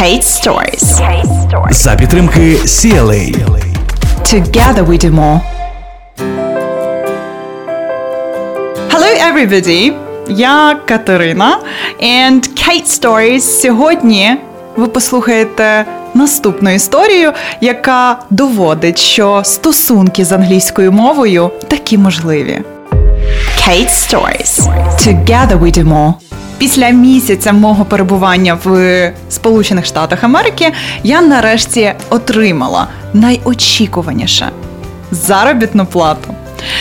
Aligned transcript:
Kate 0.00 0.22
Stories. 0.22 1.00
За 1.70 1.94
підтримки 1.94 2.56
CLA. 2.64 3.34
Together 4.22 4.84
we 4.86 4.98
do 5.04 5.10
more. 5.10 5.40
Hello 8.90 9.06
everybody! 9.30 9.92
Я 10.28 10.76
Катерина 10.88 11.58
and 12.02 12.40
Kate 12.40 12.86
Stories. 12.86 13.40
Сьогодні 13.40 14.36
ви 14.76 14.86
послухаєте 14.86 15.84
наступну 16.14 16.70
історію, 16.74 17.32
яка 17.60 18.18
доводить, 18.30 18.98
що 18.98 19.42
стосунки 19.44 20.24
з 20.24 20.32
англійською 20.32 20.92
мовою 20.92 21.50
такі 21.68 21.98
можливі. 21.98 22.62
Kate 23.68 23.90
Stories. 23.90 24.60
Together 25.06 25.58
we 25.58 25.78
do 25.78 25.84
more. 25.84 26.25
Після 26.58 26.88
місяця 26.88 27.52
мого 27.52 27.84
перебування 27.84 28.58
в 28.64 29.12
Сполучених 29.30 29.86
Штатах 29.86 30.24
Америки 30.24 30.72
я 31.02 31.22
нарешті 31.22 31.92
отримала 32.10 32.86
найочікуваніше 33.14 34.50
заробітну 35.10 35.86
плату. 35.86 36.34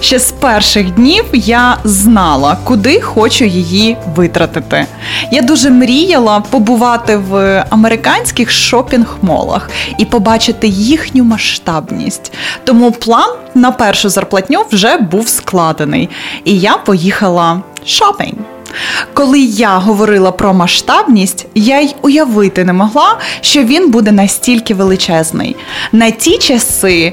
Ще 0.00 0.18
з 0.18 0.32
перших 0.32 0.90
днів 0.90 1.24
я 1.32 1.76
знала, 1.84 2.58
куди 2.64 3.00
хочу 3.00 3.44
її 3.44 3.96
витратити. 4.16 4.86
Я 5.32 5.42
дуже 5.42 5.70
мріяла 5.70 6.40
побувати 6.40 7.16
в 7.16 7.64
американських 7.70 8.50
шопінг-молах 8.50 9.70
і 9.98 10.04
побачити 10.04 10.68
їхню 10.68 11.24
масштабність. 11.24 12.32
Тому 12.64 12.92
план 12.92 13.30
на 13.54 13.72
першу 13.72 14.08
зарплатню 14.08 14.64
вже 14.72 14.98
був 14.98 15.28
складений, 15.28 16.08
і 16.44 16.58
я 16.58 16.76
поїхала 16.76 17.62
шопінг. 17.86 18.55
Коли 19.14 19.40
я 19.40 19.78
говорила 19.78 20.32
про 20.32 20.54
масштабність, 20.54 21.46
я 21.54 21.80
й 21.80 21.94
уявити 22.02 22.64
не 22.64 22.72
могла, 22.72 23.18
що 23.40 23.62
він 23.62 23.90
буде 23.90 24.12
настільки 24.12 24.74
величезний. 24.74 25.56
На 25.92 26.10
ті 26.10 26.38
часи 26.38 27.12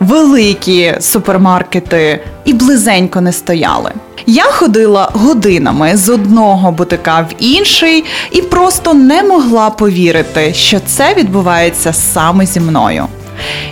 великі 0.00 0.94
супермаркети 1.00 2.24
і 2.44 2.52
близенько 2.52 3.20
не 3.20 3.32
стояли. 3.32 3.92
Я 4.26 4.44
ходила 4.44 5.10
годинами 5.14 5.96
з 5.96 6.08
одного 6.08 6.72
бутика 6.72 7.20
в 7.30 7.34
інший 7.38 8.04
і 8.30 8.42
просто 8.42 8.94
не 8.94 9.22
могла 9.22 9.70
повірити, 9.70 10.54
що 10.54 10.80
це 10.86 11.14
відбувається 11.14 11.92
саме 11.92 12.46
зі 12.46 12.60
мною. 12.60 13.06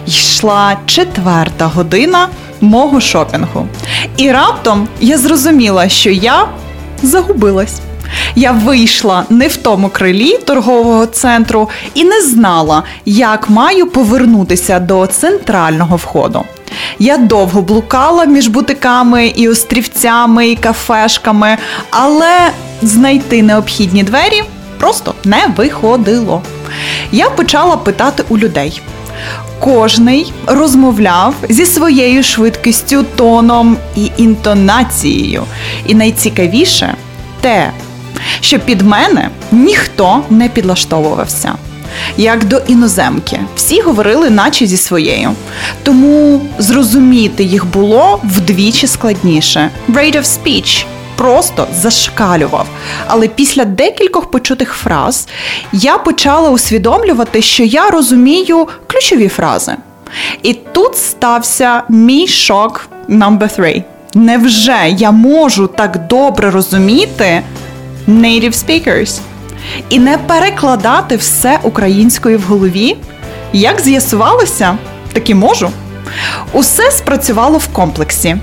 Йшла 0.06 0.76
четверта 0.86 1.66
година 1.66 2.28
мого 2.60 3.00
шопінгу. 3.00 3.66
І 4.16 4.32
раптом 4.32 4.88
я 5.00 5.18
зрозуміла, 5.18 5.88
що 5.88 6.10
я 6.10 6.48
загубилась. 7.02 7.80
Я 8.34 8.52
вийшла 8.52 9.24
не 9.30 9.48
в 9.48 9.56
тому 9.56 9.88
крилі 9.88 10.38
торгового 10.38 11.06
центру 11.06 11.68
і 11.94 12.04
не 12.04 12.22
знала, 12.22 12.82
як 13.04 13.50
маю 13.50 13.86
повернутися 13.86 14.80
до 14.80 15.06
центрального 15.06 15.96
входу. 15.96 16.44
Я 16.98 17.18
довго 17.18 17.62
блукала 17.62 18.24
між 18.24 18.48
бутиками 18.48 19.26
і 19.26 19.48
острівцями, 19.48 20.48
і 20.48 20.56
кафешками, 20.56 21.56
але 21.90 22.50
знайти 22.82 23.42
необхідні 23.42 24.02
двері 24.02 24.42
просто 24.78 25.14
не 25.24 25.46
виходило. 25.56 26.42
Я 27.12 27.30
почала 27.30 27.76
питати 27.76 28.24
у 28.28 28.38
людей. 28.38 28.82
Кожний 29.58 30.32
розмовляв 30.46 31.34
зі 31.48 31.66
своєю 31.66 32.22
швидкістю, 32.22 33.04
тоном 33.16 33.76
і 33.96 34.10
інтонацією. 34.16 35.42
І 35.86 35.94
найцікавіше 35.94 36.94
те, 37.40 37.70
що 38.40 38.58
під 38.58 38.82
мене 38.82 39.30
ніхто 39.52 40.22
не 40.30 40.48
підлаштовувався. 40.48 41.52
Як 42.16 42.44
до 42.44 42.56
іноземки, 42.66 43.40
всі 43.56 43.80
говорили, 43.80 44.30
наче 44.30 44.66
зі 44.66 44.76
своєю. 44.76 45.30
Тому 45.82 46.40
зрозуміти 46.58 47.44
їх 47.44 47.66
було 47.66 48.20
вдвічі 48.24 48.86
складніше. 48.86 49.70
Rate 49.88 50.16
of 50.16 50.24
speech 50.24 50.86
просто 51.16 51.66
зашкалював. 51.74 52.66
Але 53.06 53.28
після 53.28 53.64
декількох 53.64 54.30
почутих 54.30 54.72
фраз 54.72 55.28
я 55.72 55.98
почала 55.98 56.50
усвідомлювати, 56.50 57.42
що 57.42 57.64
я 57.64 57.90
розумію 57.90 58.68
ключові 58.86 59.28
фрази. 59.28 59.76
І 60.42 60.54
тут 60.54 60.96
стався 60.96 61.82
мій 61.88 62.26
шок 62.28 62.88
number 63.08 63.58
three. 63.58 63.82
Невже 64.14 64.88
я 64.88 65.10
можу 65.10 65.66
так 65.66 66.06
добре 66.06 66.50
розуміти 66.50 67.42
native 68.08 68.52
speakers 68.52 69.20
і 69.88 69.98
не 69.98 70.18
перекладати 70.18 71.16
все 71.16 71.58
українською 71.62 72.38
в 72.38 72.42
голові? 72.42 72.96
Як 73.52 73.80
з'ясувалося, 73.80 74.78
таки 75.12 75.34
можу. 75.34 75.70
Усе 76.52 76.90
спрацювало 76.90 77.58
в 77.58 77.66
комплексі, 77.68 78.36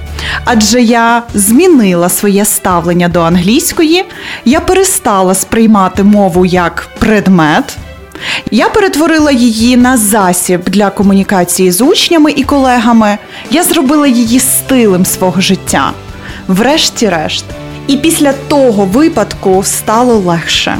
адже 0.45 0.81
я 0.81 1.23
змінила 1.34 2.09
своє 2.09 2.45
ставлення 2.45 3.07
до 3.07 3.22
англійської, 3.22 4.06
я 4.45 4.59
перестала 4.59 5.35
сприймати 5.35 6.03
мову 6.03 6.45
як 6.45 6.89
предмет. 7.00 7.78
Я 8.51 8.69
перетворила 8.69 9.31
її 9.31 9.78
на 9.78 9.97
засіб 9.97 10.62
для 10.67 10.89
комунікації 10.89 11.72
з 11.72 11.81
учнями 11.81 12.31
і 12.31 12.44
колегами. 12.44 13.17
Я 13.51 13.63
зробила 13.63 14.07
її 14.07 14.39
стилем 14.39 15.06
свого 15.06 15.41
життя. 15.41 15.91
Врешті-решт. 16.47 17.45
І 17.88 17.97
після 17.97 18.33
того 18.33 18.85
випадку 18.85 19.63
стало 19.63 20.16
легше. 20.16 20.78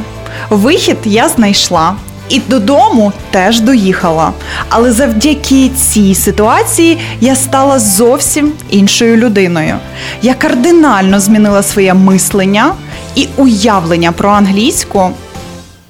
Вихід 0.50 0.98
я 1.06 1.30
знайшла. 1.30 1.96
І 2.30 2.40
додому 2.40 3.12
теж 3.32 3.60
доїхала. 3.60 4.32
Але 4.70 4.92
завдяки 4.92 5.70
цій 5.70 6.16
ситуації 6.16 7.00
я 7.22 7.36
стала 7.36 7.80
зовсім 7.80 8.52
іншою 8.70 9.18
людиною. 9.18 9.76
Я 10.22 10.34
кардинально 10.34 11.20
змінила 11.20 11.64
своє 11.64 11.94
мислення 11.94 12.74
і 13.16 13.28
уявлення 13.38 14.12
про 14.12 14.30
англійську 14.30 15.10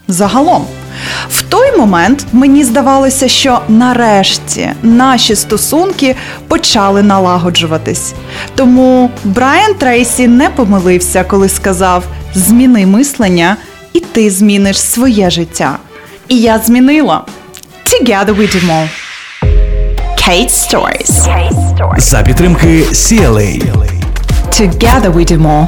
загалом. 0.07 0.66
В 1.29 1.41
той 1.41 1.77
момент 1.77 2.25
мені 2.31 2.63
здавалося, 2.63 3.27
що 3.27 3.59
нарешті 3.67 4.69
наші 4.83 5.35
стосунки 5.35 6.15
почали 6.47 7.03
налагоджуватись. 7.03 8.13
Тому 8.55 9.09
Брайан 9.23 9.73
Трейсі 9.73 10.27
не 10.27 10.50
помилився, 10.50 11.23
коли 11.23 11.50
сказав: 11.50 12.03
зміни 12.35 12.85
мислення, 12.85 13.57
і 13.94 14.00
ти 14.00 14.29
зміниш 14.29 14.81
своє 14.81 15.29
життя. 15.29 15.77
І 16.32 16.41
я 16.41 16.59
змінила. 16.59 17.25
Together 17.87 18.34
we 18.37 18.56
do 18.56 18.66
more. 18.66 18.88
Kate 20.28 20.50
Stories. 20.50 21.28
За 21.99 22.22
підтримки 22.22 22.84
CLA. 22.93 23.59
Together 24.60 25.12
we 25.12 25.32
do 25.32 25.38
more. 25.38 25.66